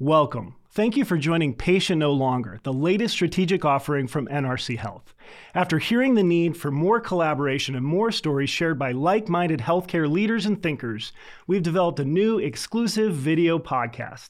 [0.00, 0.54] Welcome.
[0.70, 5.12] Thank you for joining Patient No Longer, the latest strategic offering from NRC Health.
[5.56, 10.08] After hearing the need for more collaboration and more stories shared by like minded healthcare
[10.08, 11.10] leaders and thinkers,
[11.48, 14.28] we've developed a new exclusive video podcast.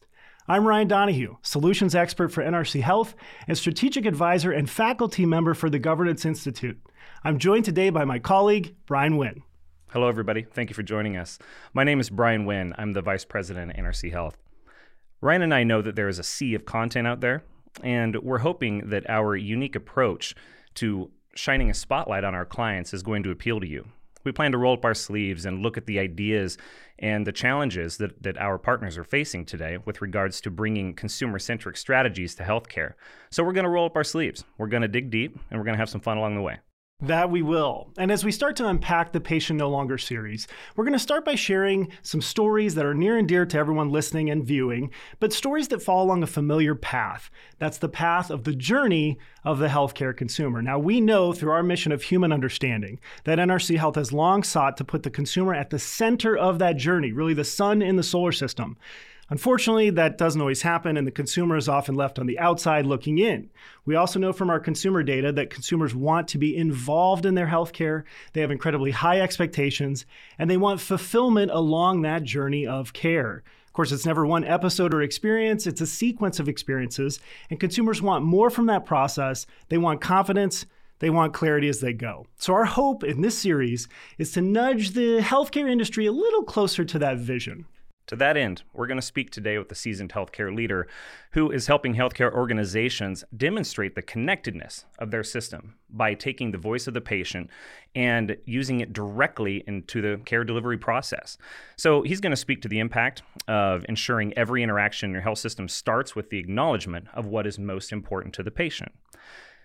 [0.48, 3.14] I'm Ryan Donahue, solutions expert for NRC Health
[3.46, 6.80] and strategic advisor and faculty member for the Governance Institute.
[7.24, 9.42] I'm joined today by my colleague, Brian Wynn.
[9.90, 10.46] Hello, everybody.
[10.50, 11.38] Thank you for joining us.
[11.74, 12.74] My name is Brian Wynn.
[12.78, 14.38] I'm the Vice President at NRC Health.
[15.20, 17.42] Ryan and I know that there is a sea of content out there,
[17.82, 20.34] and we're hoping that our unique approach
[20.74, 23.88] to shining a spotlight on our clients is going to appeal to you.
[24.24, 26.56] We plan to roll up our sleeves and look at the ideas
[27.00, 31.38] and the challenges that, that our partners are facing today with regards to bringing consumer
[31.40, 32.92] centric strategies to healthcare.
[33.30, 35.64] So, we're going to roll up our sleeves, we're going to dig deep, and we're
[35.64, 36.58] going to have some fun along the way.
[37.00, 37.92] That we will.
[37.96, 41.24] And as we start to unpack the Patient No Longer series, we're going to start
[41.24, 44.90] by sharing some stories that are near and dear to everyone listening and viewing,
[45.20, 47.30] but stories that fall along a familiar path.
[47.60, 50.60] That's the path of the journey of the healthcare consumer.
[50.60, 54.76] Now, we know through our mission of human understanding that NRC Health has long sought
[54.78, 58.02] to put the consumer at the center of that journey, really the sun in the
[58.02, 58.76] solar system.
[59.30, 63.18] Unfortunately, that doesn't always happen, and the consumer is often left on the outside looking
[63.18, 63.50] in.
[63.84, 67.46] We also know from our consumer data that consumers want to be involved in their
[67.46, 68.04] healthcare.
[68.32, 70.06] They have incredibly high expectations,
[70.38, 73.42] and they want fulfillment along that journey of care.
[73.66, 77.20] Of course, it's never one episode or experience, it's a sequence of experiences,
[77.50, 79.46] and consumers want more from that process.
[79.68, 80.64] They want confidence.
[81.00, 82.26] They want clarity as they go.
[82.38, 86.84] So, our hope in this series is to nudge the healthcare industry a little closer
[86.84, 87.66] to that vision.
[88.08, 90.88] To that end, we're going to speak today with a seasoned healthcare leader
[91.32, 96.86] who is helping healthcare organizations demonstrate the connectedness of their system by taking the voice
[96.86, 97.50] of the patient
[97.94, 101.36] and using it directly into the care delivery process.
[101.76, 105.38] So, he's going to speak to the impact of ensuring every interaction in your health
[105.38, 108.92] system starts with the acknowledgement of what is most important to the patient.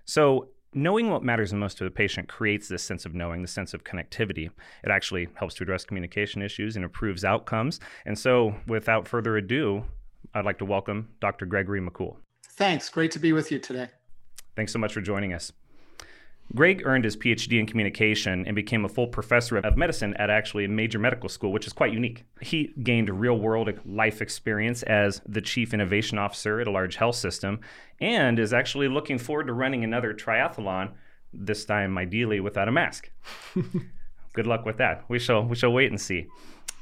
[0.04, 3.48] So, knowing what matters the most to the patient creates this sense of knowing, the
[3.48, 4.50] sense of connectivity.
[4.84, 7.80] It actually helps to address communication issues and improves outcomes.
[8.06, 9.84] And so, without further ado,
[10.34, 11.46] I'd like to welcome Dr.
[11.46, 12.18] Gregory Makoul.
[12.52, 12.90] Thanks.
[12.90, 13.90] Great to be with you today.
[14.56, 15.52] Thanks so much for joining us.
[16.56, 20.66] Greg earned his PhD in communication and became a full professor of medicine at actually
[20.66, 22.26] a major medical school, which is quite unique.
[22.42, 27.16] He gained real world life experience as the chief innovation officer at a large health
[27.16, 27.60] system
[28.00, 30.92] and is actually looking forward to running another triathlon,
[31.34, 33.10] this time ideally without a mask.
[34.34, 35.06] Good luck with that.
[35.08, 36.28] We shall we shall wait and see.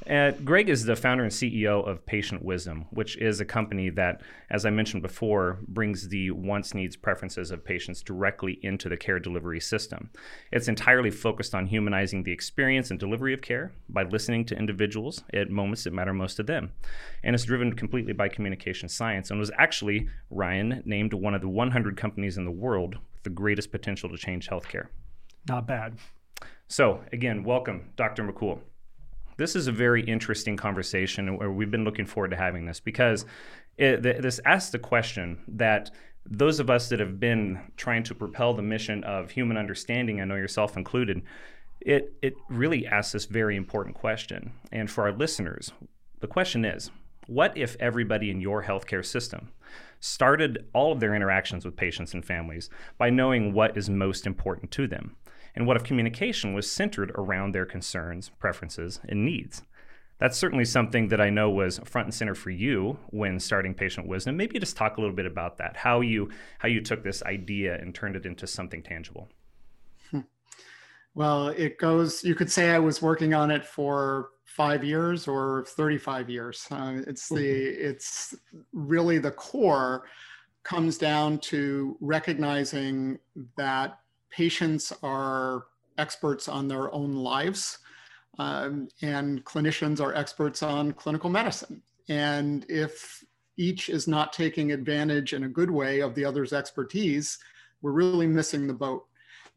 [0.08, 4.20] Uh, Greg is the founder and CEO of Patient Wisdom, which is a company that,
[4.50, 9.20] as I mentioned before, brings the wants, needs, preferences of patients directly into the care
[9.20, 10.10] delivery system.
[10.50, 15.22] It's entirely focused on humanizing the experience and delivery of care by listening to individuals
[15.32, 16.72] at moments that matter most to them.
[17.22, 21.48] And it's driven completely by communication science and was actually, Ryan, named one of the
[21.48, 24.88] 100 companies in the world with the greatest potential to change healthcare.
[25.48, 25.98] Not bad.
[26.66, 28.24] So, again, welcome, Dr.
[28.24, 28.60] Makoul.
[29.42, 33.26] This is a very interesting conversation where we've been looking forward to having this because
[33.76, 35.90] it, this asks the question that
[36.24, 40.26] those of us that have been trying to propel the mission of human understanding, I
[40.26, 41.22] know yourself included,
[41.80, 44.52] it, it really asks this very important question.
[44.70, 45.72] And for our listeners,
[46.20, 46.92] the question is
[47.26, 49.50] what if everybody in your healthcare system
[49.98, 54.70] started all of their interactions with patients and families by knowing what is most important
[54.70, 55.16] to them?
[55.54, 59.62] And what if communication was centered around their concerns, preferences, and needs?
[60.18, 64.06] That's certainly something that I know was front and center for you when starting Patient
[64.06, 64.36] Wisdom.
[64.36, 66.30] Maybe just talk a little bit about that, how you
[66.60, 69.28] how you took this idea and turned it into something tangible.
[70.10, 70.20] Hmm.
[71.14, 72.22] Well, it goes.
[72.22, 76.66] You could say I was working on it for five years or 35 years.
[76.70, 77.90] Uh, it's the mm-hmm.
[77.90, 78.34] it's
[78.72, 80.04] really the core
[80.62, 83.18] comes down to recognizing
[83.56, 83.98] that
[84.32, 85.66] patients are
[85.98, 87.78] experts on their own lives,
[88.38, 91.82] um, and clinicians are experts on clinical medicine.
[92.08, 93.22] And if
[93.56, 97.38] each is not taking advantage in a good way of the other's expertise,
[97.82, 99.06] we're really missing the boat.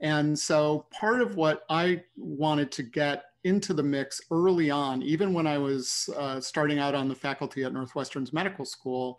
[0.01, 5.33] And so, part of what I wanted to get into the mix early on, even
[5.33, 9.17] when I was uh, starting out on the faculty at Northwestern's medical school,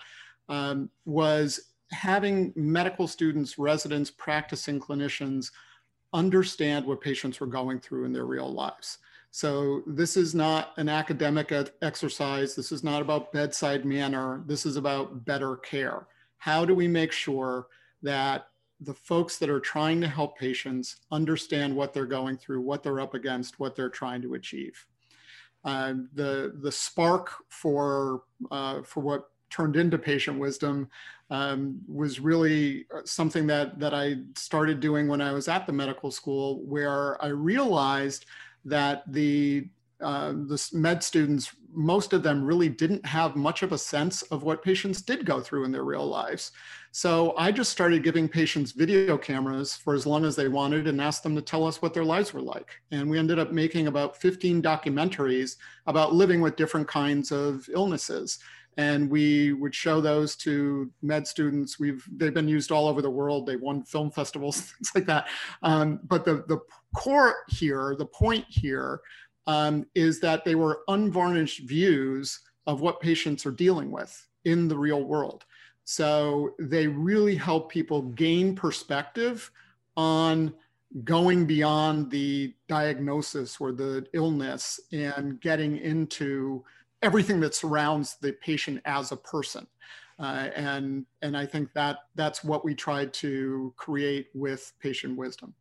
[0.48, 5.50] um, was having medical students, residents, practicing clinicians
[6.12, 8.98] understand what patients were going through in their real lives.
[9.30, 11.52] So this is not an academic
[11.82, 12.54] exercise.
[12.54, 14.42] This is not about bedside manner.
[14.46, 16.06] This is about better care.
[16.38, 17.66] How do we make sure
[18.02, 18.48] that
[18.80, 23.00] the folks that are trying to help patients understand what they're going through, what they're
[23.00, 24.86] up against, what they're trying to achieve?
[25.64, 30.88] Uh, the the spark for uh, for what turned into patient wisdom
[31.30, 35.72] um, was really uh, something that that I started doing when I was at the
[35.72, 38.26] medical school, where I realized
[38.64, 39.68] that the
[40.00, 44.42] uh, the med students, most of them really didn't have much of a sense of
[44.42, 46.52] what patients did go through in their real lives.
[46.92, 51.00] So I just started giving patients video cameras for as long as they wanted and
[51.00, 52.68] asked them to tell us what their lives were like.
[52.90, 55.56] And we ended up making about 15 documentaries
[55.86, 58.38] about living with different kinds of illnesses
[58.76, 61.78] and we would show those to med students.
[61.78, 63.46] We've they've been used all over the world.
[63.46, 65.28] They won film festivals, things like that.
[65.62, 66.60] Um, but the the
[66.94, 69.00] core here, the point here,
[69.46, 74.76] um, is that they were unvarnished views of what patients are dealing with in the
[74.76, 75.44] real world.
[75.84, 79.50] So they really help people gain perspective
[79.96, 80.52] on
[81.04, 86.64] going beyond the diagnosis or the illness and getting into
[87.02, 89.66] everything that surrounds the patient as a person.
[90.18, 95.54] Uh, and and I think that that's what we tried to create with patient wisdom.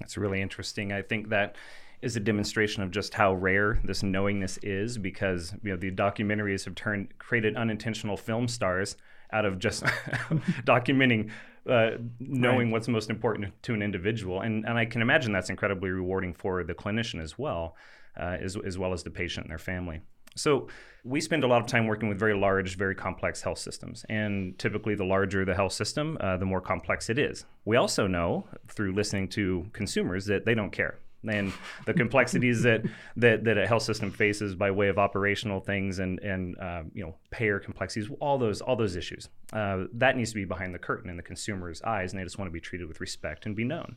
[0.00, 0.92] That's really interesting.
[0.92, 1.56] I think that
[2.02, 6.64] is a demonstration of just how rare this knowingness is because you know the documentaries
[6.64, 8.96] have turned created unintentional film stars
[9.32, 9.84] out of just
[10.64, 11.30] documenting
[11.68, 12.72] uh, knowing right.
[12.72, 16.62] what's most important to an individual and and I can imagine that's incredibly rewarding for
[16.62, 17.76] the clinician as well
[18.18, 20.00] uh, as, as well as the patient and their family.
[20.38, 20.68] So
[21.04, 24.04] we spend a lot of time working with very large, very complex health systems.
[24.08, 27.44] And typically, the larger the health system, uh, the more complex it is.
[27.64, 30.98] We also know through listening to consumers that they don't care.
[31.28, 31.52] And
[31.84, 32.82] the complexities that,
[33.16, 37.04] that, that a health system faces by way of operational things and, and uh, you
[37.04, 40.78] know payer complexities, all those all those issues, uh, that needs to be behind the
[40.78, 43.56] curtain in the consumer's eyes, and they just want to be treated with respect and
[43.56, 43.96] be known.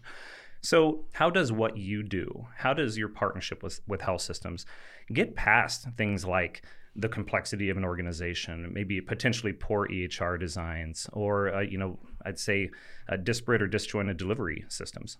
[0.61, 4.65] So, how does what you do, how does your partnership with, with health systems
[5.11, 6.63] get past things like
[6.95, 12.37] the complexity of an organization, maybe potentially poor EHR designs, or, uh, you know, I'd
[12.37, 12.69] say
[13.09, 15.17] uh, disparate or disjointed delivery systems?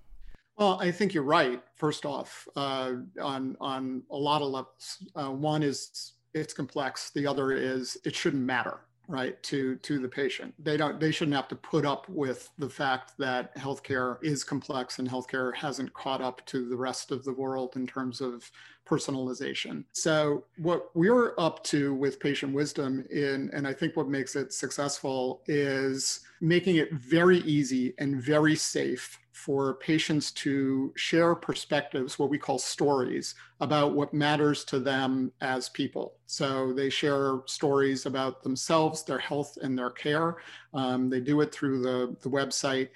[0.58, 1.64] Well, I think you're right.
[1.76, 7.10] First off, uh, on on a lot of levels, uh, one is it's complex.
[7.10, 10.54] The other is it shouldn't matter right to to the patient.
[10.58, 15.00] They don't they shouldn't have to put up with the fact that healthcare is complex
[15.00, 18.50] and healthcare hasn't caught up to the rest of the world in terms of
[18.92, 24.36] personalization so what we're up to with patient wisdom in and i think what makes
[24.36, 32.20] it successful is making it very easy and very safe for patients to share perspectives,
[32.20, 36.14] what we call stories, about what matters to them as people.
[36.28, 40.38] So they share stories about themselves, their health, and their care.
[40.76, 42.90] Um, they do it through the, the website,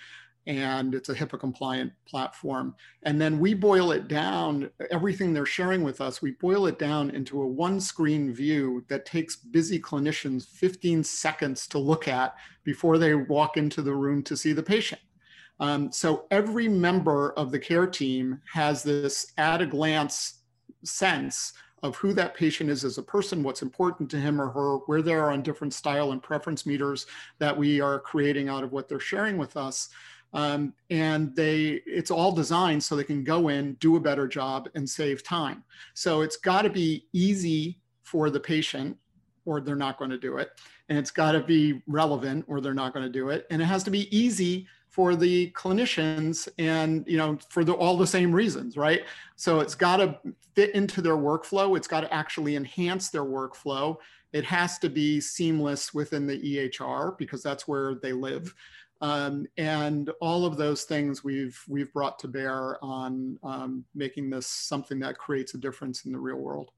[0.47, 2.75] and it's a HIPAA compliant platform.
[3.03, 7.09] And then we boil it down, everything they're sharing with us, we boil it down
[7.11, 12.97] into a one screen view that takes busy clinicians 15 seconds to look at before
[12.97, 15.01] they walk into the room to see the patient.
[15.59, 20.41] Um, so every member of the care team has this at a glance
[20.83, 21.53] sense
[21.83, 25.01] of who that patient is as a person, what's important to him or her, where
[25.01, 27.05] they are on different style and preference meters
[27.39, 29.89] that we are creating out of what they're sharing with us.
[30.35, 34.69] Um, and they it's all designed so they can go in, do a better job,
[34.75, 35.63] and save time.
[35.93, 38.97] So it's got to be easy for the patient,
[39.45, 40.49] or they're not going to do it.
[40.89, 43.47] And it's got to be relevant, or they're not going to do it.
[43.49, 47.97] And it has to be easy for the clinicians and you know for the, all
[47.97, 49.03] the same reasons right
[49.35, 50.17] so it's got to
[50.55, 53.97] fit into their workflow it's got to actually enhance their workflow
[54.31, 58.55] it has to be seamless within the ehr because that's where they live
[59.05, 64.47] um, and all of those things we've we've brought to bear on um, making this
[64.47, 66.71] something that creates a difference in the real world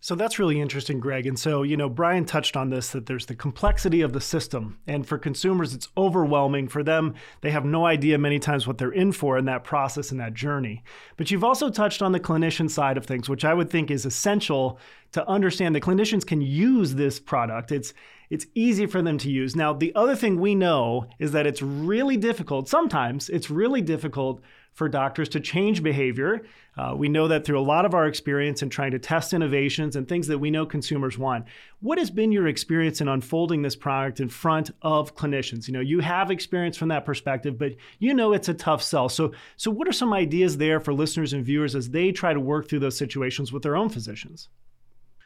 [0.00, 1.26] so that's really interesting, Greg.
[1.26, 4.78] And so, you know, Brian touched on this that there's the complexity of the system.
[4.86, 6.68] And for consumers, it's overwhelming.
[6.68, 10.12] For them, they have no idea many times what they're in for in that process
[10.12, 10.84] and that journey.
[11.16, 14.06] But you've also touched on the clinician side of things, which I would think is
[14.06, 14.78] essential
[15.12, 17.72] to understand that clinicians can use this product.
[17.72, 17.92] It's
[18.30, 19.56] it's easy for them to use.
[19.56, 22.68] Now, the other thing we know is that it's really difficult.
[22.68, 24.42] Sometimes it's really difficult
[24.78, 26.46] for doctors to change behavior.
[26.76, 29.96] Uh, we know that through a lot of our experience in trying to test innovations
[29.96, 31.44] and things that we know consumers want.
[31.80, 35.66] What has been your experience in unfolding this product in front of clinicians?
[35.66, 39.08] You know, you have experience from that perspective, but you know it's a tough sell.
[39.08, 42.40] So, so what are some ideas there for listeners and viewers as they try to
[42.40, 44.48] work through those situations with their own physicians?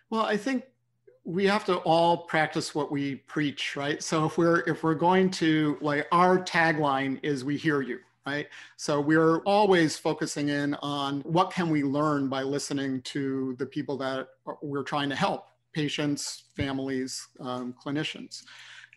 [0.08, 0.64] Well, I think
[1.24, 4.02] we have to all practice what we preach, right?
[4.02, 8.46] So if we're if we're going to like our tagline is we hear you, right?
[8.76, 13.96] So we're always focusing in on what can we learn by listening to the people
[13.98, 14.28] that
[14.62, 15.46] we're trying to help.
[15.72, 18.42] patients, families, um, clinicians.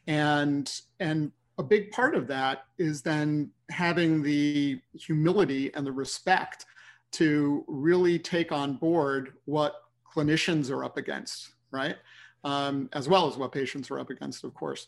[0.07, 6.65] And, and a big part of that is then having the humility and the respect
[7.13, 9.75] to really take on board what
[10.13, 11.95] clinicians are up against, right?
[12.43, 14.87] Um, as well as what patients are up against, of course.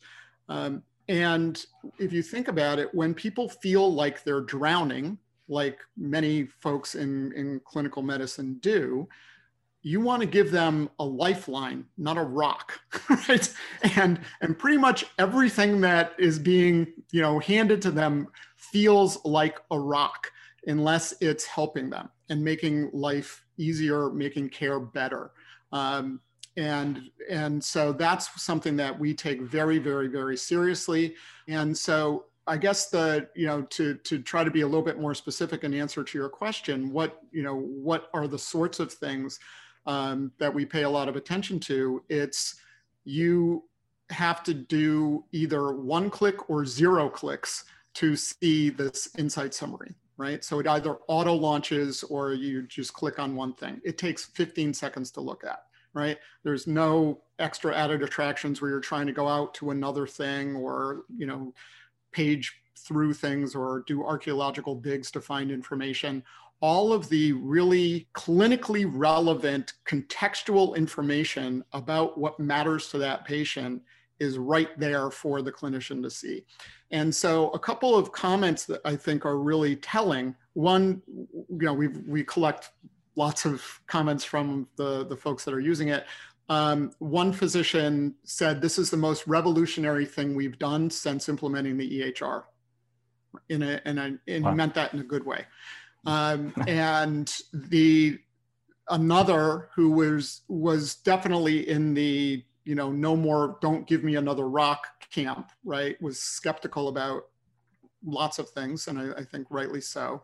[0.49, 1.65] Um, and
[1.99, 7.31] if you think about it, when people feel like they're drowning, like many folks in,
[7.33, 9.07] in clinical medicine do,
[9.81, 12.77] you want to give them a lifeline, not a rock,
[13.29, 13.53] right?
[13.95, 19.59] And and pretty much everything that is being you know handed to them feels like
[19.71, 20.29] a rock,
[20.65, 25.31] unless it's helping them and making life easier, making care better.
[25.71, 26.19] Um,
[26.57, 31.15] and and so that's something that we take very very very seriously.
[31.47, 34.99] And so I guess the you know to to try to be a little bit
[34.99, 38.91] more specific in answer to your question, what you know what are the sorts of
[38.91, 39.39] things
[39.85, 42.03] um, that we pay a lot of attention to?
[42.09, 42.55] It's
[43.05, 43.63] you
[44.09, 50.43] have to do either one click or zero clicks to see this insight summary, right?
[50.43, 53.81] So it either auto launches or you just click on one thing.
[53.83, 55.63] It takes 15 seconds to look at,
[55.97, 56.19] right?
[56.43, 61.05] There's no extra added attractions where you're trying to go out to another thing or,
[61.17, 61.53] you know,
[62.11, 66.23] page through things or do archaeological digs to find information.
[66.59, 73.81] All of the really clinically relevant contextual information about what matters to that patient
[74.19, 76.45] is right there for the clinician to see.
[76.91, 80.35] And so a couple of comments that I think are really telling.
[80.53, 82.71] One, you know, we we collect
[83.17, 86.05] lots of comments from the, the folks that are using it.
[86.49, 92.01] Um, one physician said, this is the most revolutionary thing we've done since implementing the
[92.01, 92.43] EHR.
[93.49, 94.51] In a, in a, and wow.
[94.51, 95.45] he meant that in a good way.
[96.05, 98.17] Um, and the
[98.89, 104.47] another who was was definitely in the you know no more don't give me another
[104.47, 107.23] rock camp right was skeptical about
[108.05, 110.23] lots of things and i, I think rightly so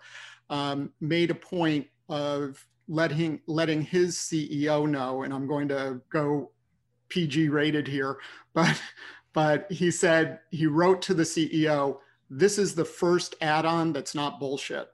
[0.49, 6.51] um, made a point of letting letting his CEO know, and I'm going to go
[7.09, 8.17] PG rated here,
[8.53, 8.81] but
[9.33, 11.97] but he said he wrote to the CEO,
[12.29, 14.87] this is the first add-on that's not bullshit.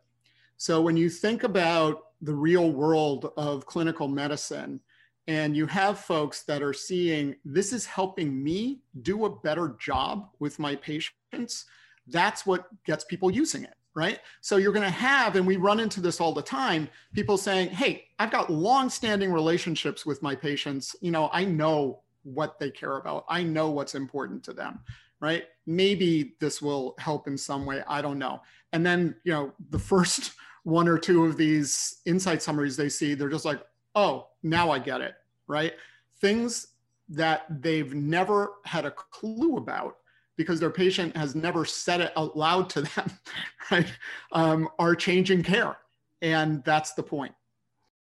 [0.58, 4.79] So when you think about the real world of clinical medicine,
[5.27, 10.29] and you have folks that are seeing this is helping me do a better job
[10.39, 11.65] with my patients,
[12.08, 14.19] that's what gets people using it right?
[14.41, 17.69] So you're going to have, and we run into this all the time, people saying,
[17.69, 20.96] "Hey, I've got long-standing relationships with my patients.
[21.01, 23.25] You know, I know what they care about.
[23.29, 24.79] I know what's important to them."
[25.19, 25.46] Right?
[25.65, 27.84] Maybe this will help in some way.
[27.88, 28.41] I don't know.
[28.72, 33.13] And then, you know, the first one or two of these insight summaries they see,
[33.13, 33.62] they're just like,
[33.96, 35.15] "Oh, now I get it."
[35.48, 35.74] Right?
[36.22, 36.67] Things
[37.10, 39.98] that they've never had a clue about
[40.39, 43.12] because their patient has never said it out loud to them,
[43.72, 43.93] right,
[44.31, 45.75] um, are changing care.
[46.22, 47.36] And that's the point.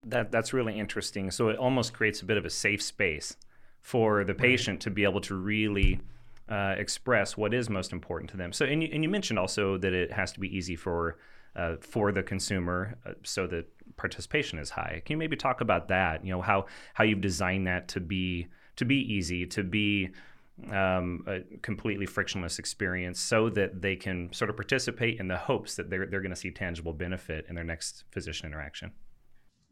[0.04, 1.30] That, that's really interesting.
[1.30, 3.38] So it almost creates a bit of a safe space
[3.82, 6.02] for the patient to be able to really
[6.50, 8.52] uh, express what is most important to them.
[8.52, 11.20] So, and you, and you mentioned also that it has to be easy for
[11.56, 15.04] uh, for the consumer, uh, so that participation is high.
[15.06, 16.26] Can you maybe talk about that?
[16.26, 18.48] You know how how you've designed that to be
[18.78, 20.10] to be easy, to be
[20.72, 25.76] um, a completely frictionless experience so that they can sort of participate in the hopes
[25.76, 28.92] that they're, they're going to see tangible benefit in their next physician interaction.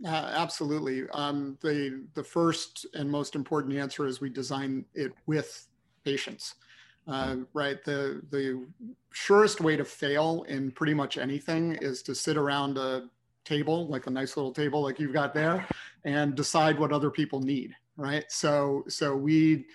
[0.04, 1.08] Uh, absolutely.
[1.14, 5.68] Um, the, the first and most important answer is we design it with
[6.04, 6.56] patients.
[7.08, 7.84] Uh, right.
[7.84, 8.66] The, the
[9.12, 13.10] surest way to fail in pretty much anything is to sit around a
[13.44, 15.68] table, like a nice little table like you've got there,
[16.06, 17.76] and decide what other people need.
[17.98, 18.24] Right.
[18.30, 19.66] So, so we,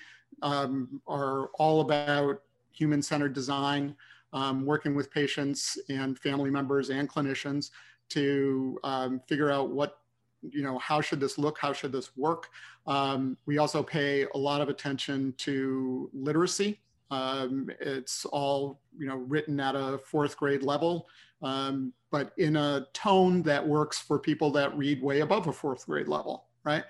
[0.42, 3.96] um, are all about human-centered design,
[4.32, 7.70] um, working with patients and family members and clinicians
[8.10, 9.98] to um, figure out what,
[10.42, 12.50] you know, how should this look, how should this work.
[12.86, 16.80] Um, we also pay a lot of attention to literacy.
[17.10, 21.08] Um, it's all, you know, written at a fourth grade level,
[21.42, 25.86] um, but in a tone that works for people that read way above a fourth
[25.86, 26.84] grade level, right?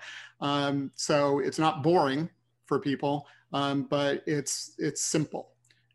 [0.95, 2.29] so it's not boring
[2.67, 5.49] for people, um, but it's it's simple,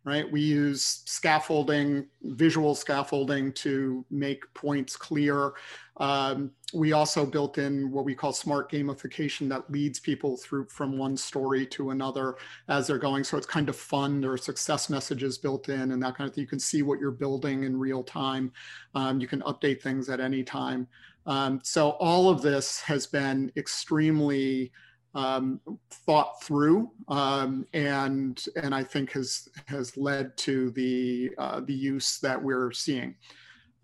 [0.05, 0.31] right?
[0.31, 5.53] We use scaffolding, visual scaffolding to make points clear.
[5.99, 10.97] Um, we also built in what we call smart gamification that leads people through from
[10.97, 12.37] one story to another
[12.69, 13.25] as they're going.
[13.25, 14.21] So it's kind of fun.
[14.23, 16.43] There are success messages built in and that kind of thing.
[16.43, 18.53] You can see what you're building in real time.
[18.95, 20.89] Um, you can update things at any time.
[21.27, 24.73] Um, so all of this has been extremely
[25.15, 31.75] um, thought through um, and and I think has has led to the uh, the
[31.75, 33.15] use that we're seeing.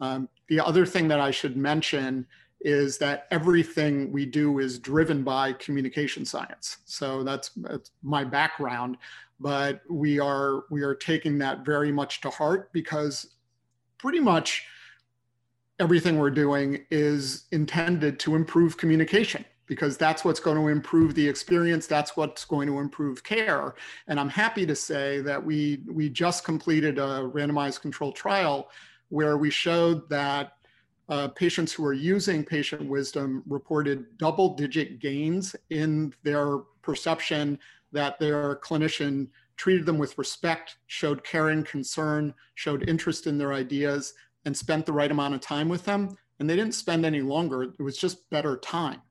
[0.00, 2.26] Um, the other thing that I should mention
[2.61, 6.78] is that everything we do is driven by communication science.
[6.87, 8.97] So that's, that's my background,
[9.38, 13.35] but we are we are taking that very much to heart because
[13.99, 14.64] pretty much
[15.78, 21.29] everything we're doing is intended to improve communication because that's what's going to improve the
[21.29, 23.75] experience that's what's going to improve care
[24.09, 28.71] and i'm happy to say that we we just completed a randomized control trial
[29.11, 30.55] where we showed that
[31.09, 37.59] uh, patients who are using patient wisdom reported double digit gains in their perception
[37.93, 44.15] that their clinician treated them with respect, showed caring concern, showed interest in their ideas,
[44.45, 46.17] and spent the right amount of time with them.
[46.39, 49.03] And they didn't spend any longer, it was just better time.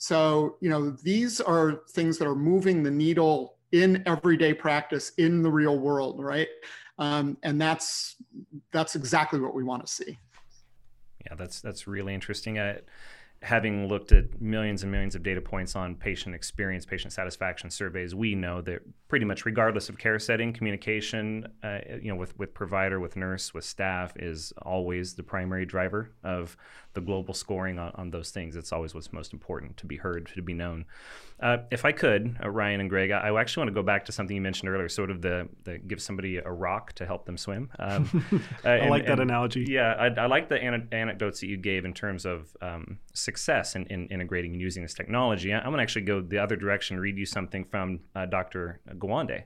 [0.00, 5.42] So, you know, these are things that are moving the needle in everyday practice in
[5.42, 6.48] the real world, right?
[6.98, 8.16] Um, and that's
[8.72, 10.18] that's exactly what we want to see.
[11.26, 12.56] Yeah, that's that's really interesting.
[13.42, 18.14] Having looked at millions and millions of data points on patient experience, patient satisfaction surveys,
[18.14, 22.52] we know that pretty much regardless of care setting, communication, uh, you know, with with
[22.52, 26.56] provider, with nurse, with staff, is always the primary driver of
[26.92, 28.56] the global scoring on, on those things.
[28.56, 30.84] It's always what's most important to be heard, to be known.
[31.40, 34.04] Uh, if I could, uh, Ryan and Greg, I, I, actually want to go back
[34.06, 37.24] to something you mentioned earlier, sort of the, the give somebody a rock to help
[37.24, 37.70] them swim.
[37.78, 38.26] Um,
[38.64, 39.64] uh, I and, like that and, analogy.
[39.66, 42.98] Yeah, I, I like the an- anecdotes that you gave in terms of um,
[43.30, 45.54] success in, in, integrating and using this technology.
[45.54, 48.80] I'm going to actually go the other direction, and read you something from uh, Dr.
[48.98, 49.44] Gawande,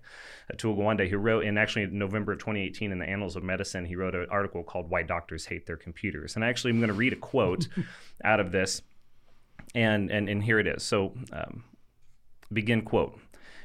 [0.52, 3.94] Atul Gawande, who wrote in actually November of 2018 in the Annals of Medicine, he
[3.94, 6.34] wrote an article called Why Doctors Hate Their Computers.
[6.34, 7.68] And actually, I'm going to read a quote
[8.24, 8.80] out of this.
[9.74, 10.82] And, and, and here it is.
[10.82, 11.64] So, um,
[12.52, 13.18] begin quote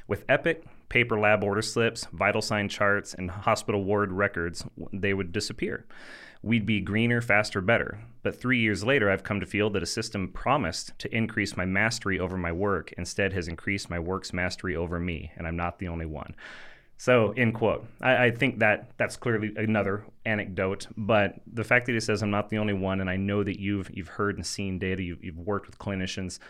[0.06, 5.32] With Epic, paper lab order slips, vital sign charts, and hospital ward records, they would
[5.32, 5.86] disappear.
[6.42, 8.00] We'd be greener, faster, better.
[8.22, 11.64] But three years later, I've come to feel that a system promised to increase my
[11.64, 15.78] mastery over my work instead has increased my work's mastery over me, and I'm not
[15.78, 16.34] the only one.
[16.98, 17.86] So, end quote.
[18.02, 22.30] I, I, think that that's clearly another anecdote, but the fact that he says I'm
[22.30, 25.24] not the only one, and I know that you've you've heard and seen data, you've,
[25.24, 26.40] you've worked with clinicians,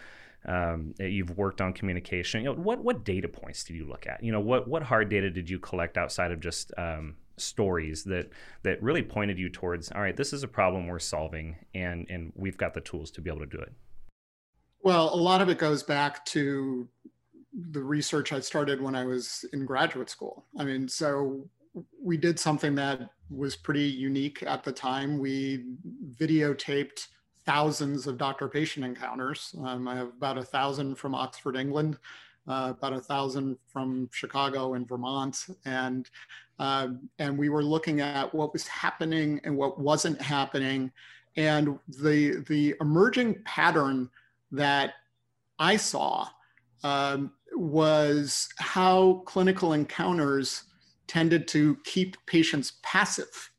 [0.46, 2.42] um, you've worked on communication.
[2.42, 4.24] You know, what what data points did you look at?
[4.24, 8.30] You know, what what hard data did you collect outside of just um, stories that
[8.62, 9.90] that really pointed you towards?
[9.92, 13.20] All right, this is a problem we're solving, and and we've got the tools to
[13.20, 13.72] be able to do it.
[14.82, 16.88] Well, a lot of it goes back to
[17.70, 20.46] the research I started when I was in graduate school.
[20.58, 21.48] I mean, so
[22.02, 25.18] we did something that was pretty unique at the time.
[25.18, 25.64] We
[26.18, 27.08] videotaped
[27.44, 29.54] thousands of doctor patient encounters.
[29.64, 31.98] Um, I have about a thousand from Oxford, England,
[32.48, 35.46] uh, about a thousand from Chicago and Vermont.
[35.64, 36.08] And,
[36.60, 40.92] uh, and we were looking at what was happening and what wasn't happening.
[41.36, 44.10] And the, the emerging pattern
[44.52, 44.92] that
[45.58, 46.28] I saw
[46.84, 50.64] um, was how clinical encounters
[51.06, 53.50] tended to keep patients passive.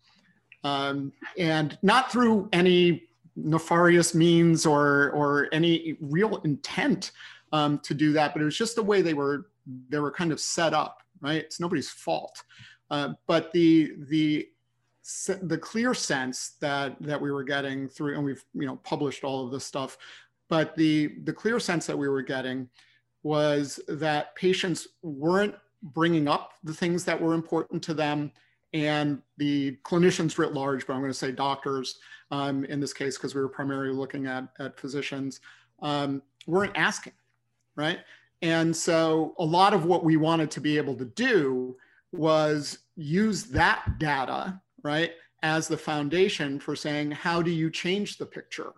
[0.63, 7.13] Um, and not through any nefarious means or, or any real intent
[7.51, 9.47] um, to do that, but it was just the way they were,
[9.89, 11.37] they were kind of set up, right?
[11.41, 12.43] It's nobody's fault.
[12.91, 14.47] Uh, but the, the,
[15.41, 19.43] the clear sense that, that we were getting through, and we've you know published all
[19.43, 19.97] of this stuff,
[20.49, 22.69] but the, the clear sense that we were getting
[23.23, 28.31] was that patients weren't bringing up the things that were important to them
[28.73, 31.99] and the clinicians writ large, but I'm going to say doctors
[32.31, 35.41] um, in this case because we were primarily looking at, at physicians,
[35.81, 37.13] um, weren't asking,
[37.75, 37.99] right?
[38.41, 41.75] And so a lot of what we wanted to be able to do
[42.11, 45.11] was use that data, right,
[45.43, 48.73] as the foundation for saying, how do you change the picture?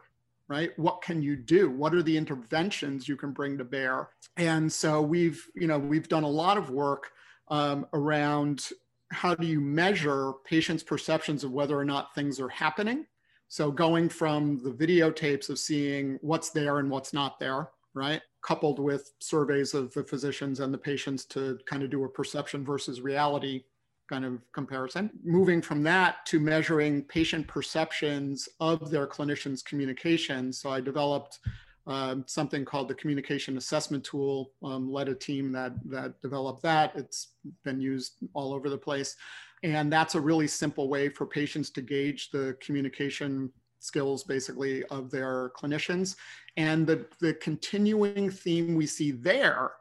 [0.48, 0.78] right?
[0.78, 1.70] What can you do?
[1.70, 4.10] What are the interventions you can bring to bear?
[4.38, 7.12] And so we've you know we've done a lot of work
[7.48, 8.70] um, around
[9.12, 13.06] how do you measure patients perceptions of whether or not things are happening.
[13.48, 18.78] So going from the videotapes of seeing what's there and what's not there right coupled
[18.78, 23.02] with surveys of the physicians and the patients to kind of do a perception versus
[23.02, 23.64] reality
[24.10, 25.10] kind of comparison.
[25.24, 30.52] Moving from that to measuring patient perceptions of their clinicians' communication.
[30.52, 31.40] So I developed
[31.88, 36.92] um, something called the communication assessment tool, um, led a team that, that developed that.
[36.96, 37.30] It's
[37.64, 39.16] been used all over the place.
[39.64, 43.52] And that's a really simple way for patients to gauge the communication
[43.84, 46.16] skills basically of their clinicians.
[46.58, 49.74] And the, the continuing theme we see there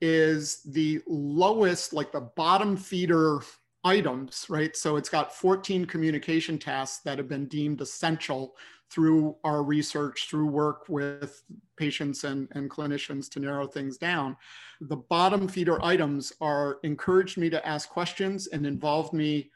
[0.00, 3.40] is the lowest, like the bottom feeder
[3.84, 4.76] items, right?
[4.76, 8.56] So it's got 14 communication tasks that have been deemed essential
[8.90, 11.42] through our research, through work with
[11.76, 14.36] patients and, and clinicians to narrow things down.
[14.82, 19.50] The bottom feeder items are encouraged me to ask questions and involve me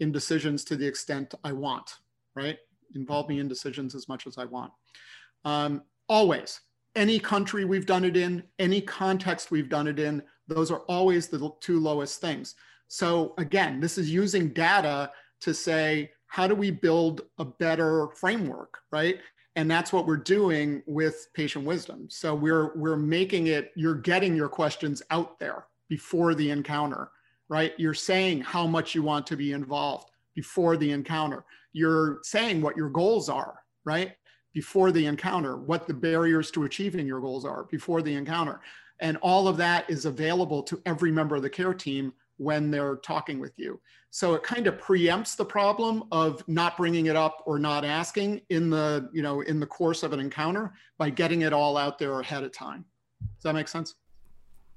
[0.00, 1.98] in decisions to the extent I want,
[2.34, 2.58] right?
[2.94, 4.72] Involve me in decisions as much as I want.
[5.44, 6.60] Um, always,
[6.94, 11.28] any country we've done it in, any context we've done it in, those are always
[11.28, 12.54] the two lowest things.
[12.88, 18.78] So again, this is using data to say, how do we build a better framework,
[18.90, 19.18] right?
[19.56, 22.08] And that's what we're doing with patient wisdom.
[22.08, 27.10] So we're we're making it, you're getting your questions out there before the encounter,
[27.48, 27.74] right?
[27.76, 31.44] You're saying how much you want to be involved before the encounter.
[31.72, 34.12] You're saying what your goals are, right?
[34.52, 38.60] Before the encounter, what the barriers to achieving your goals are before the encounter.
[39.00, 42.96] And all of that is available to every member of the care team when they're
[42.96, 43.80] talking with you.
[44.10, 48.42] So it kind of preempts the problem of not bringing it up or not asking
[48.50, 51.98] in the, you know, in the course of an encounter by getting it all out
[51.98, 52.84] there ahead of time.
[53.36, 53.94] Does that make sense?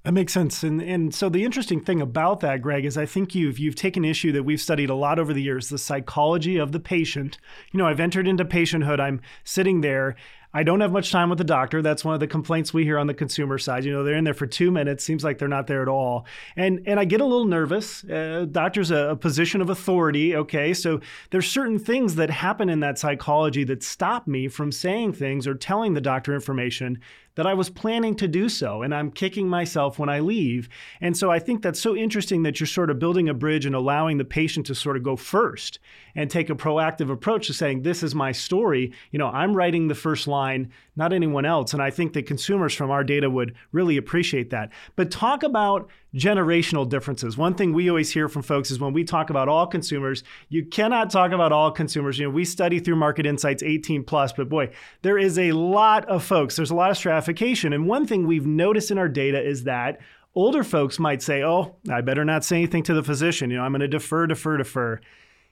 [0.05, 0.61] That makes sense.
[0.61, 4.05] And and so the interesting thing about that, Greg, is I think you've you've taken
[4.05, 7.39] issue that we've studied a lot over the years, the psychology of the patient.
[7.71, 8.99] You know, I've entered into patienthood.
[8.99, 10.15] I'm sitting there
[10.55, 11.81] I don't have much time with the doctor.
[11.81, 13.83] That's one of the complaints we hear on the consumer side.
[13.83, 15.03] You know, they're in there for two minutes.
[15.03, 16.25] Seems like they're not there at all.
[16.55, 18.05] And and I get a little nervous.
[18.05, 20.33] Uh, doctor's a, a position of authority.
[20.33, 25.11] Okay, so there's certain things that happen in that psychology that stop me from saying
[25.11, 27.01] things or telling the doctor information
[27.35, 30.69] that I was planning to do so, and I'm kicking myself when I leave.
[31.01, 33.75] And so I think that's so interesting that you're sort of building a bridge and
[33.75, 35.79] allowing the patient to sort of go first
[36.15, 38.93] and take a proactive approach to saying, This is my story.
[39.11, 41.73] You know, I'm writing the first line, not anyone else.
[41.73, 44.71] And I think that consumers from our data would really appreciate that.
[44.95, 47.37] But talk about generational differences.
[47.37, 50.65] One thing we always hear from folks is when we talk about all consumers, you
[50.65, 52.17] cannot talk about all consumers.
[52.17, 56.05] You know, we study through Market Insights 18 plus, but boy, there is a lot
[56.05, 56.55] of folks.
[56.55, 57.73] There's a lot of stratification.
[57.73, 59.99] And one thing we've noticed in our data is that
[60.33, 63.49] older folks might say, "Oh, I better not say anything to the physician.
[63.49, 65.01] You know, I'm going to defer, defer, defer."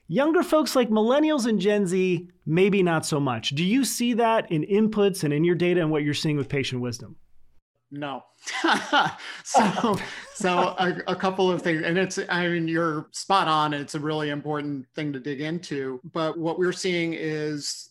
[0.06, 3.50] Younger folks like millennials and Gen Z, maybe not so much.
[3.50, 6.48] Do you see that in inputs and in your data and what you're seeing with
[6.48, 7.16] patient wisdom?
[7.94, 8.24] No.
[9.44, 9.96] so,
[10.34, 13.72] so a, a, couple of things, and it's, I mean, you're spot on.
[13.72, 16.00] It's a really important thing to dig into.
[16.12, 17.90] But what we're seeing is,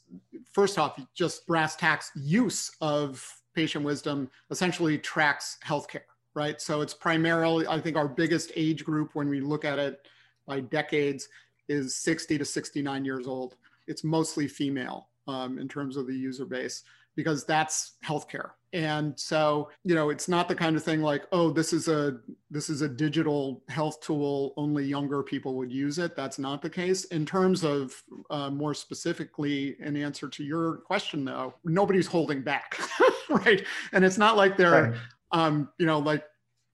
[0.51, 6.01] first off, just brass tacks use of patient wisdom essentially tracks healthcare,
[6.33, 6.59] right?
[6.59, 10.05] So it's primarily, I think, our biggest age group when we look at it
[10.45, 11.29] by decades
[11.69, 13.55] is 60 to 69 years old.
[13.87, 16.83] It's mostly female um, in terms of the user base
[17.15, 18.51] because that's healthcare.
[18.73, 22.17] And so, you know, it's not the kind of thing like, oh, this is a
[22.49, 24.53] this is a digital health tool.
[24.57, 26.15] Only younger people would use it.
[26.15, 27.05] That's not the case.
[27.05, 27.93] In terms of
[28.31, 32.79] uh, more specifically, in answer to your question, though, nobody's holding back,
[33.29, 33.63] right?
[33.91, 34.99] And it's not like they're, right.
[35.31, 36.23] um, you know, like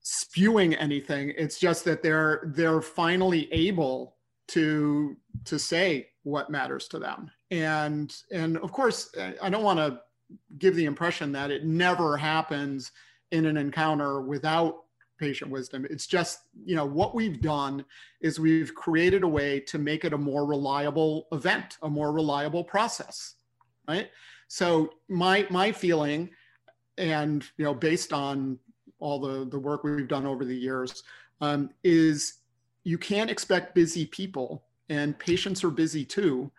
[0.02, 1.34] spewing anything.
[1.38, 4.16] It's just that they're they're finally able
[4.50, 10.00] to to say what matters to them and and of course i don't want to
[10.58, 12.92] give the impression that it never happens
[13.32, 14.84] in an encounter without
[15.20, 15.86] patient wisdom.
[15.90, 17.86] It's just you know what we've done
[18.22, 22.64] is we've created a way to make it a more reliable event a more reliable
[22.64, 23.36] process
[23.90, 24.10] right?
[24.48, 26.30] So my my feeling
[26.98, 28.60] and you know based on
[29.00, 31.04] all the the work we've done over the years
[31.42, 32.36] um, is
[32.84, 36.52] you can't expect busy people, and patients are busy too,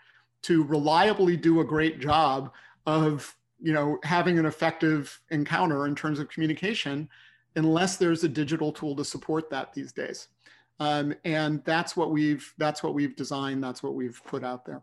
[0.42, 2.52] to reliably do a great job
[2.86, 7.08] of you know having an effective encounter in terms of communication
[7.56, 10.28] unless there's a digital tool to support that these days.
[10.78, 14.80] Um, and that's what we've that's what we've designed that's what we've put out there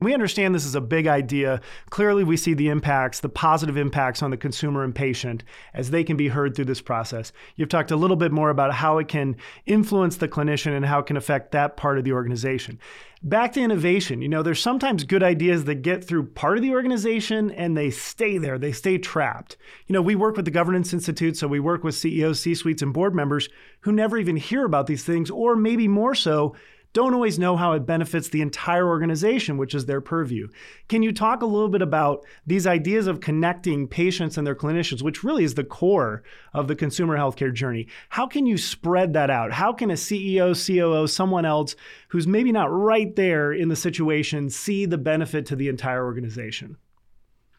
[0.00, 1.60] we understand this is a big idea.
[1.90, 6.04] Clearly, we see the impacts, the positive impacts on the consumer and patient as they
[6.04, 7.32] can be heard through this process.
[7.56, 9.36] You've talked a little bit more about how it can
[9.66, 12.78] influence the clinician and how it can affect that part of the organization.
[13.22, 16.70] Back to innovation, you know, there's sometimes good ideas that get through part of the
[16.70, 19.58] organization and they stay there, they stay trapped.
[19.86, 22.80] You know, we work with the Governance Institute, so we work with CEOs, C suites,
[22.80, 26.56] and board members who never even hear about these things, or maybe more so,
[26.92, 30.48] don't always know how it benefits the entire organization, which is their purview.
[30.88, 35.02] Can you talk a little bit about these ideas of connecting patients and their clinicians,
[35.02, 36.22] which really is the core
[36.52, 37.86] of the consumer healthcare journey?
[38.08, 39.52] How can you spread that out?
[39.52, 41.76] How can a CEO, COO, someone else
[42.08, 46.76] who's maybe not right there in the situation see the benefit to the entire organization?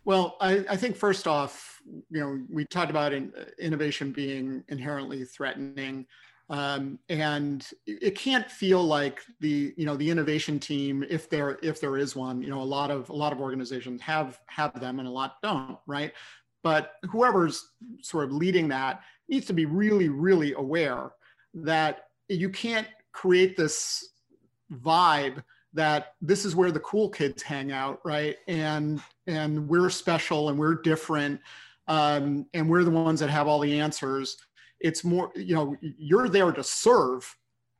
[0.04, 5.24] Well, I, I think first off, you know, we talked about in, innovation being inherently
[5.24, 6.06] threatening.
[6.52, 11.80] Um, and it can't feel like the you know the innovation team if there if
[11.80, 15.00] there is one you know a lot of a lot of organizations have have them
[15.00, 16.12] and a lot don't right?
[16.62, 17.70] But whoever's
[18.02, 21.12] sort of leading that needs to be really really aware
[21.54, 24.10] that you can't create this
[24.74, 25.42] vibe
[25.74, 28.36] that this is where the cool kids hang out right?
[28.50, 31.40] And and we're special and we're different
[31.88, 34.36] um, and we're the ones that have all the answers
[34.82, 37.36] it's more you know you're there to serve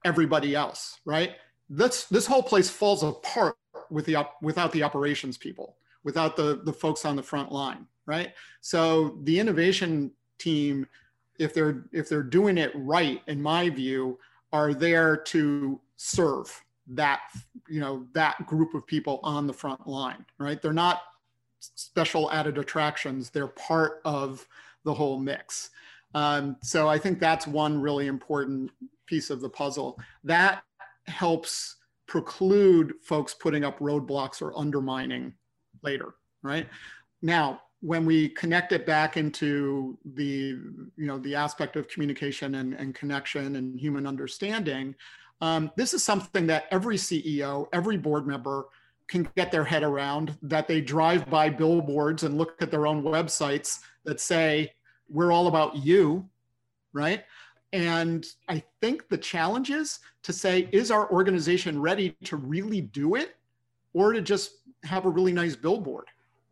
[0.06, 1.32] everybody else right?
[1.70, 3.56] This this whole place falls apart
[3.90, 8.34] with the without the operations people without the the folks on the front line right?
[8.62, 10.88] So the innovation team
[11.40, 14.18] if they're if they're doing it right in my view
[14.54, 17.22] are there to serve that
[17.70, 20.62] you know that group of people on the front line right?
[20.62, 21.02] They're not
[21.60, 23.30] special added attractions.
[23.30, 24.48] They're part of
[24.84, 25.70] the whole mix
[26.14, 28.72] um, so I think that's one really important
[29.06, 30.00] piece of the puzzle.
[30.24, 30.64] That
[31.08, 35.34] helps preclude folks putting up roadblocks or undermining
[35.84, 36.68] later, right?
[37.22, 40.60] Now, when we connect it back into the,
[40.98, 44.94] you know, the aspect of communication and, and connection and human understanding,
[45.42, 48.68] um, this is something that every CEO, every board member
[49.08, 53.04] can get their head around, that they drive by billboards and look at their own
[53.04, 54.72] websites that say,
[55.12, 56.28] we're all about you,
[56.94, 57.24] right?
[57.74, 63.16] And I think the challenge is to say, is our organization ready to really do
[63.16, 63.36] it
[63.94, 66.08] or to just have a really nice billboard?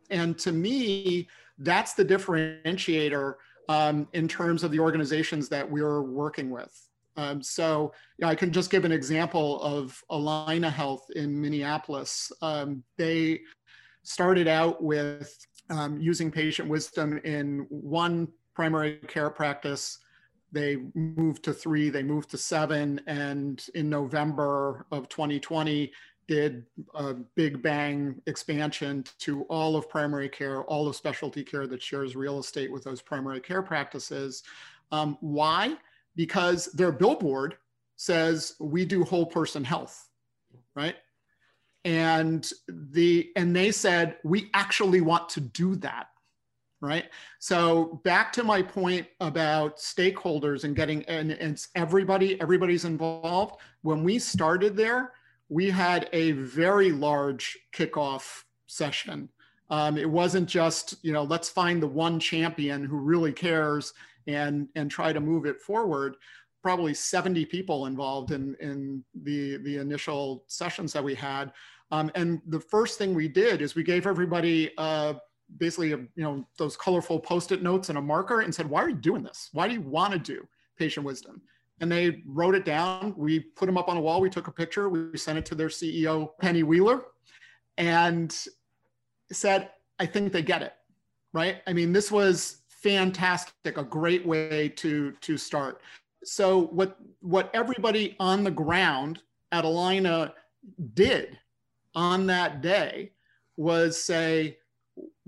[0.10, 3.36] And to me, that's the differentiator
[3.68, 6.90] um, in terms of the organizations that we're working with.
[7.18, 7.92] Um, so
[8.24, 12.32] I can just give an example of Allina Health in Minneapolis.
[12.42, 13.42] Um, they
[14.04, 20.00] started out with um, using patient wisdom in one primary care practice.
[20.52, 25.90] They moved to three, they moved to seven, and in November of 2020,
[26.28, 31.82] did a big bang expansion to all of primary care, all of specialty care that
[31.82, 34.44] shares real estate with those primary care practices.
[34.92, 35.78] Um, why?
[36.18, 37.56] Because their billboard
[37.96, 40.10] says we do whole person health,
[40.76, 40.98] right?
[41.86, 46.08] And the and they said we actually want to do that
[46.82, 47.06] right?
[47.40, 53.62] So back to my point about stakeholders and getting and, and everybody, everybody's involved.
[53.82, 55.14] When we started there,
[55.50, 59.30] we had a very large kickoff session.
[59.72, 63.94] Um, it wasn't just you know let's find the one champion who really cares
[64.28, 66.16] and and try to move it forward.
[66.62, 71.52] Probably 70 people involved in in the the initial sessions that we had.
[71.92, 74.72] Um, and the first thing we did is we gave everybody
[75.58, 78.96] basically, you know, those colorful post-it notes and a marker and said, why are you
[78.96, 79.50] doing this?
[79.54, 81.42] Why do you want to do patient wisdom?
[81.82, 83.14] And they wrote it down.
[83.18, 84.22] We put them up on a wall.
[84.22, 84.90] We took a picture.
[84.90, 87.06] We sent it to their CEO, Penny Wheeler,
[87.78, 88.36] and
[89.32, 90.74] said, I think they get it,
[91.34, 91.58] right?
[91.68, 95.82] I mean, this was fantastic, a great way to, to start.
[96.24, 100.34] So what, what everybody on the ground at Allina
[100.94, 101.38] did
[101.96, 103.12] on that day
[103.58, 104.59] was say,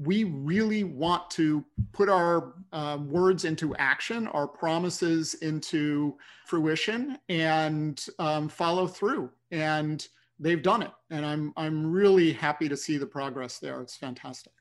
[0.04, 8.06] we really want to put our uh, words into action, our promises into fruition, and
[8.18, 9.30] um, follow through.
[9.52, 10.06] And
[10.40, 13.82] they've done it, and I'm I'm really happy to see the progress there.
[13.82, 14.54] It's fantastic.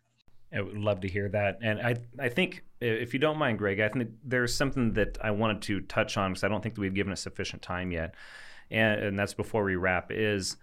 [0.53, 3.81] I would love to hear that, and I I think if you don't mind, Greg,
[3.81, 6.81] I think there's something that I wanted to touch on because I don't think that
[6.81, 8.15] we've given it sufficient time yet,
[8.71, 10.57] and, and that's before we wrap is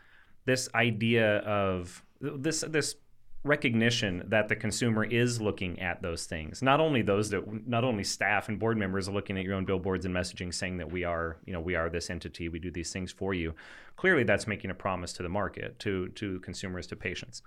[0.46, 2.96] this idea of this this
[3.44, 6.62] recognition that the consumer is looking at those things.
[6.62, 9.66] Not only those that not only staff and board members are looking at your own
[9.66, 12.72] billboards and messaging saying that we are you know we are this entity we do
[12.72, 13.54] these things for you.
[13.96, 17.42] Clearly that's making a promise to the market to to consumers to patients.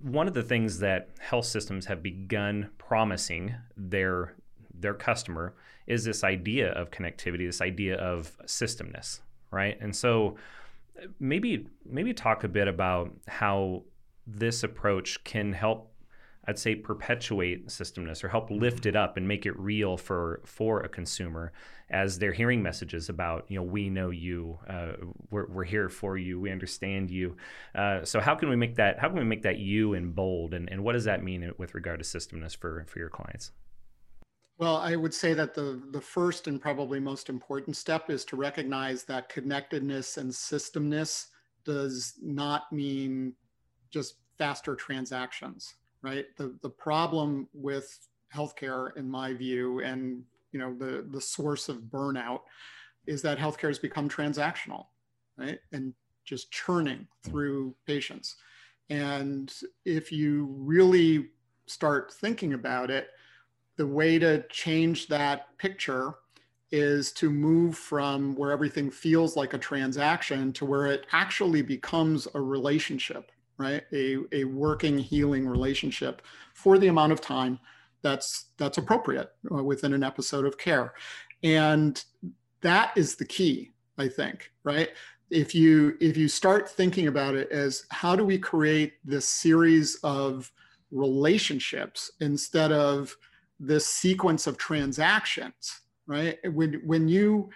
[0.00, 4.34] One of the things that health systems have begun promising their
[4.72, 5.54] their customer
[5.86, 9.78] is this idea of connectivity this idea of systemness right?
[9.80, 10.36] And so
[11.20, 13.82] maybe maybe talk a bit about how
[14.26, 15.92] this approach can help
[16.48, 20.80] I'd say perpetuate systemness or help lift it up and make it real for for
[20.80, 21.52] a consumer
[21.90, 24.92] as they're hearing messages about you know we know you uh,
[25.30, 27.36] we're, we're here for you we understand you.
[27.74, 30.54] Uh, so how can we make that how can we make that you in bold?
[30.54, 33.50] And, and what does that mean with regard to systemness for for your clients?
[34.58, 38.36] Well, I would say that the, the first and probably most important step is to
[38.36, 41.26] recognize that connectedness and systemness
[41.64, 43.34] does not mean
[43.90, 46.26] just faster transactions, right?
[46.36, 47.98] The, the problem with
[48.34, 50.22] healthcare, in my view, and
[50.52, 52.40] you know the, the source of burnout
[53.06, 54.86] is that healthcare has become transactional,
[55.36, 55.58] right?
[55.72, 55.94] And
[56.24, 58.36] just churning through patients.
[58.90, 59.52] And
[59.84, 61.28] if you really
[61.66, 63.08] start thinking about it,
[63.76, 66.14] the way to change that picture
[66.72, 72.26] is to move from where everything feels like a transaction to where it actually becomes
[72.34, 73.82] a relationship, right?
[73.92, 76.22] A, a working, healing relationship
[76.54, 77.58] for the amount of time
[78.02, 80.94] that's that's appropriate uh, within an episode of care.
[81.42, 82.02] And
[82.60, 84.90] that is the key, I think, right?
[85.30, 89.98] If you if you start thinking about it as how do we create this series
[90.04, 90.50] of
[90.90, 93.16] relationships instead of
[93.58, 96.38] this sequence of transactions, right?
[96.52, 97.50] When when you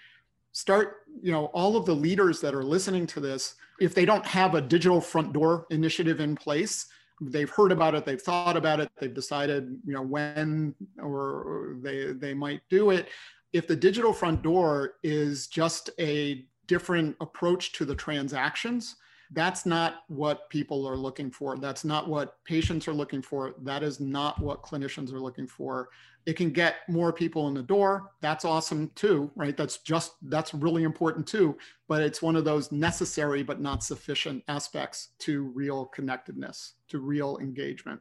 [0.53, 4.27] start, you know, all of the leaders that are listening to this, if they don't
[4.27, 6.87] have a digital front door initiative in place,
[7.21, 12.13] they've heard about it, they've thought about it, they've decided, you know, when or they
[12.13, 13.09] they might do it.
[13.53, 18.97] If the digital front door is just a different approach to the transactions,
[19.33, 21.57] that's not what people are looking for.
[21.57, 23.55] That's not what patients are looking for.
[23.63, 25.89] That is not what clinicians are looking for.
[26.27, 28.13] It can get more people in the door.
[28.21, 29.57] That's awesome too, right?
[29.57, 31.57] That's just, that's really important too.
[31.89, 37.39] But it's one of those necessary but not sufficient aspects to real connectedness, to real
[37.39, 38.01] engagement.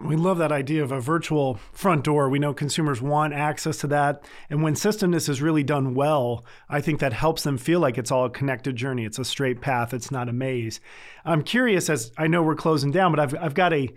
[0.00, 2.28] We love that idea of a virtual front door.
[2.28, 4.24] We know consumers want access to that.
[4.50, 8.10] And when systemness is really done well, I think that helps them feel like it's
[8.10, 9.04] all a connected journey.
[9.04, 10.80] It's a straight path, it's not a maze.
[11.24, 13.88] I'm curious, as I know we're closing down, but I've, I've got a,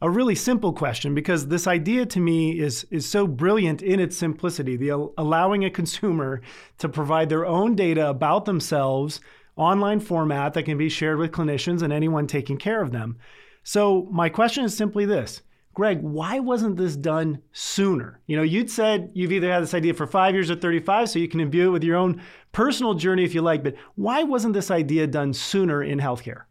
[0.00, 4.16] a really simple question because this idea to me is, is so brilliant in its
[4.16, 6.40] simplicity the allowing a consumer
[6.78, 9.20] to provide their own data about themselves,
[9.56, 13.18] online format that can be shared with clinicians and anyone taking care of them.
[13.64, 15.42] So my question is simply this.
[15.74, 18.20] Greg, why wasn't this done sooner?
[18.26, 21.18] You know, you'd said you've either had this idea for five years or 35, so
[21.18, 24.54] you can imbue it with your own personal journey if you like, but why wasn't
[24.54, 26.47] this idea done sooner in healthcare?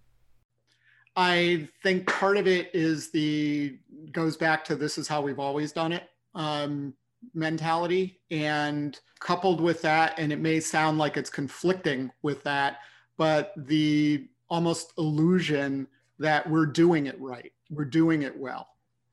[1.18, 3.80] I think part of it is the
[4.12, 6.04] goes back to this is how we've always done it
[6.36, 6.94] um,
[7.34, 8.22] mentality.
[8.30, 12.78] And coupled with that, and it may sound like it's conflicting with that,
[13.18, 15.88] but the almost illusion
[16.20, 18.68] that we're doing it right, we're doing it well.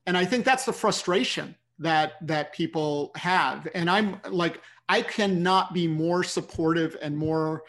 [0.05, 3.67] And I think that's the frustration that that people have.
[3.73, 7.63] And I'm like, I cannot be more supportive and more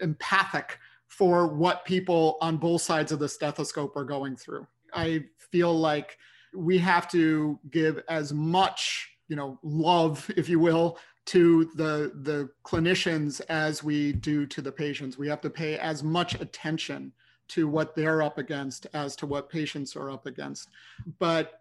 [0.00, 0.78] empathic
[1.12, 4.66] for what people on both sides of the stethoscope are going through.
[4.94, 6.16] I feel like
[6.54, 10.96] we have to give as much, you know, love, if you will,
[11.26, 15.18] to the the clinicians as we do to the patients.
[15.18, 17.12] We have to pay as much attention
[17.48, 20.70] to what they're up against as to what patients are up against.
[21.18, 21.60] But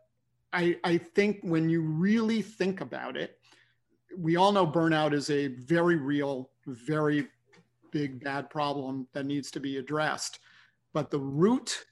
[0.53, 3.37] I, I think when you really think about it,
[4.17, 7.27] we all know burnout is a very real, very
[7.91, 10.39] big, bad problem that needs to be addressed.
[10.93, 11.85] But the root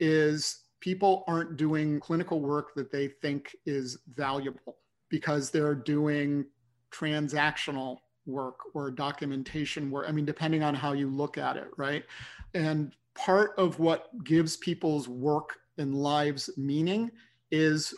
[0.00, 4.76] is people aren't doing clinical work that they think is valuable
[5.08, 6.44] because they're doing
[6.92, 10.06] transactional work or documentation work.
[10.08, 12.04] I mean, depending on how you look at it, right?
[12.54, 17.10] And part of what gives people's work and lives meaning
[17.50, 17.94] is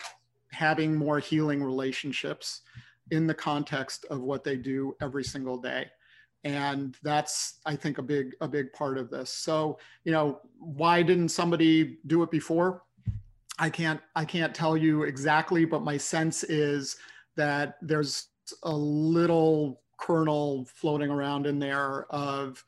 [0.53, 2.63] having more healing relationships
[3.11, 5.87] in the context of what they do every single day
[6.45, 9.31] and that's i think a big a big part of this.
[9.31, 12.83] So you know why didn't somebody do it before?
[13.59, 16.97] I can't i can't tell you exactly but my sense is
[17.37, 18.29] that there's
[18.63, 22.65] a little kernel floating around in there of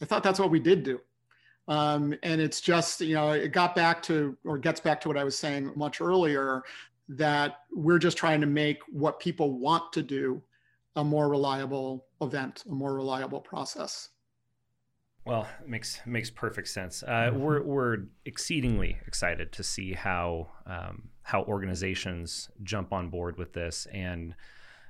[0.00, 1.00] i thought that's what we did do.
[1.68, 5.16] Um, and it's just, you know, it got back to, or gets back to what
[5.16, 6.62] I was saying much earlier,
[7.08, 10.42] that we're just trying to make what people want to do
[10.96, 14.10] a more reliable event, a more reliable process.
[15.24, 17.02] Well, it makes makes perfect sense.
[17.02, 17.38] Uh, mm-hmm.
[17.38, 23.86] we're we're exceedingly excited to see how um, how organizations jump on board with this
[23.92, 24.34] and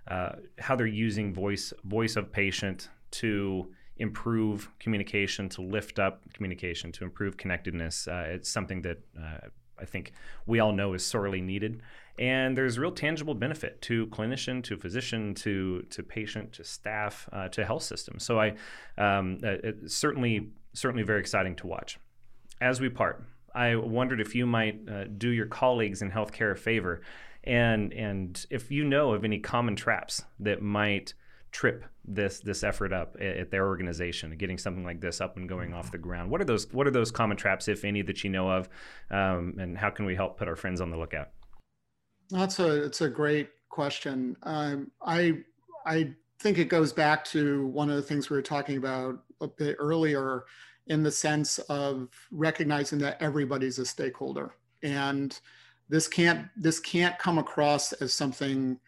[0.08, 6.90] uh, how they're using voice voice of patient to improve communication, to lift up communication,
[6.92, 8.08] to improve connectedness.
[8.08, 9.48] Uh, it's something that uh,
[9.78, 10.12] I think
[10.46, 11.82] we all know is sorely needed.
[12.18, 17.48] And there's real tangible benefit to clinician, to physician, to to patient, to staff, uh,
[17.48, 18.18] to health system.
[18.18, 18.54] So I
[18.98, 21.98] um, uh, certainly certainly very exciting to watch.
[22.60, 26.56] As we part, I wondered if you might uh, do your colleagues in healthcare a
[26.56, 27.02] favor,
[27.44, 31.14] and and if you know of any common traps that might
[31.50, 35.72] trip this this effort up at their organization, getting something like this up and going
[35.72, 36.30] off the ground.
[36.30, 38.68] What are those What are those common traps, if any, that you know of,
[39.10, 41.28] um, and how can we help put our friends on the lookout?
[42.32, 44.36] That's a it's a great question.
[44.42, 45.38] Um, I
[45.84, 49.46] I think it goes back to one of the things we were talking about a
[49.46, 50.44] bit earlier,
[50.86, 55.38] in the sense of recognizing that everybody's a stakeholder, and
[55.90, 58.78] this can't this can't come across as something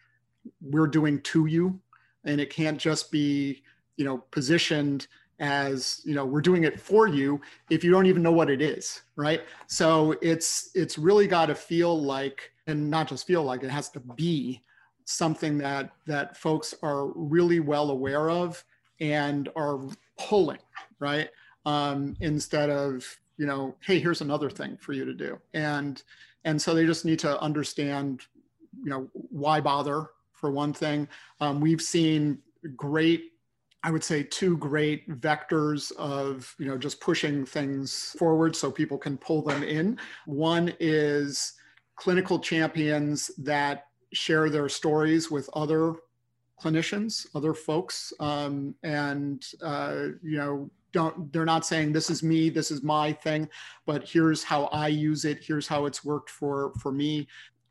[0.61, 1.79] we're doing to you.
[2.23, 3.63] And it can't just be
[3.97, 5.07] you know positioned
[5.39, 8.61] as you know we're doing it for you if you don't even know what it
[8.61, 9.41] is right?
[9.67, 13.89] So it's it's really got to feel like and not just feel like it has
[13.89, 14.61] to be
[15.05, 18.63] something that that folks are really well aware of
[18.99, 19.79] and are
[20.17, 20.59] pulling
[20.99, 21.29] right
[21.65, 23.05] um, instead of
[23.37, 26.03] you know hey here's another thing for you to do and
[26.43, 28.21] and so they just need to understand
[28.83, 31.07] you know why bother for one thing.
[31.41, 32.39] Um, we've seen
[32.75, 33.31] great
[33.83, 38.97] I would say two great vectors of you know just pushing things forward so people
[38.97, 39.99] can pull them in.
[40.25, 41.53] One is
[41.95, 45.95] clinical champions that share their stories with other
[46.61, 52.49] clinicians, other folks, um, and uh, you know don't they're not saying this is me,
[52.49, 53.47] this is my thing,
[53.85, 57.27] but here's how I use it, here's how it's worked for for me.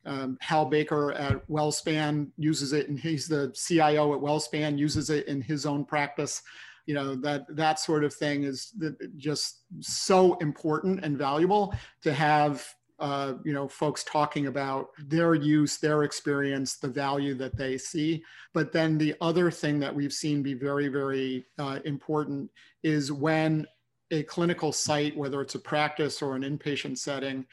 [0.07, 5.27] Um, Hal Baker at WellSpan uses it, and he's the CIO at WellSpan, uses it
[5.27, 6.43] in his own practice.
[6.85, 8.75] You know that that sort of thing is
[9.17, 12.67] just so important and valuable to have.
[13.01, 18.23] Uh, you know, folks talking about their use, their experience, the value that they see.
[18.53, 22.51] But then the other thing that we've seen be very, very uh, important
[22.85, 23.67] is when
[24.13, 27.45] a clinical site, whether it's a practice or an inpatient setting,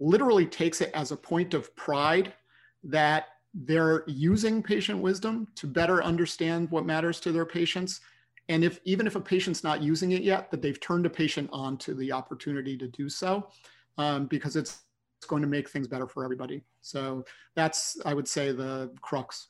[0.00, 2.32] literally takes it as a point of pride
[2.82, 8.00] that they're using patient wisdom to better understand what matters to their patients
[8.48, 11.48] and if even if a patient's not using it yet that they've turned a patient
[11.52, 13.48] on to the opportunity to do so
[13.98, 14.82] um, because it's,
[15.18, 19.48] it's going to make things better for everybody so that's i would say the crux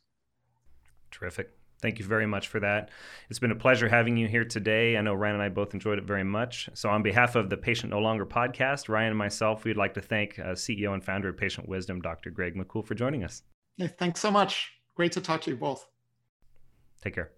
[1.11, 1.51] terrific
[1.81, 2.91] Thank you very much for that.
[3.31, 4.97] It's been a pleasure having you here today.
[4.97, 6.69] I know Ryan and I both enjoyed it very much.
[6.75, 10.01] So, on behalf of the Patient No Longer podcast, Ryan and myself, we'd like to
[10.03, 12.31] thank uh, CEO and founder of Patient Wisdom, Dr.
[12.31, 13.43] Greg Makoul, for joining us.
[13.77, 14.73] Hey, thanks so much.
[14.97, 15.87] Great to talk to you both.
[17.01, 17.38] Take care.